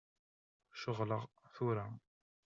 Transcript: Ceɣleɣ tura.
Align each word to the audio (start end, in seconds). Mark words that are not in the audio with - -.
Ceɣleɣ 0.81 1.23
tura. 1.53 1.85